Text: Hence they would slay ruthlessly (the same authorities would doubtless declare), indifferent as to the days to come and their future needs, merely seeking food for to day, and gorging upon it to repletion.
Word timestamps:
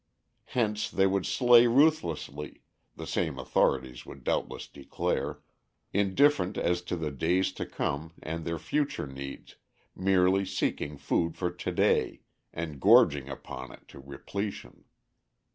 Hence 0.57 0.89
they 0.89 1.05
would 1.05 1.27
slay 1.27 1.67
ruthlessly 1.67 2.63
(the 2.95 3.05
same 3.05 3.37
authorities 3.37 4.03
would 4.03 4.23
doubtless 4.23 4.67
declare), 4.67 5.43
indifferent 5.93 6.57
as 6.57 6.81
to 6.89 6.95
the 6.95 7.11
days 7.11 7.51
to 7.51 7.67
come 7.67 8.13
and 8.23 8.43
their 8.43 8.57
future 8.57 9.05
needs, 9.05 9.57
merely 9.95 10.43
seeking 10.43 10.97
food 10.97 11.37
for 11.37 11.51
to 11.51 11.71
day, 11.71 12.21
and 12.51 12.81
gorging 12.81 13.29
upon 13.29 13.71
it 13.71 13.87
to 13.89 13.99
repletion. 13.99 14.85